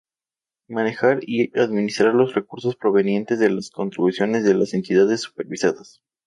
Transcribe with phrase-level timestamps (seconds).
[0.67, 6.01] Manejar y administrar los recursos provenientes de las contribuciones de las entidades supervisadas.